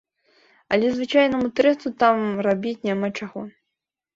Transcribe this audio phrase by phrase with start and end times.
[0.77, 2.17] Але звычайнаму турысту там
[2.51, 3.41] рабіць няма чаго.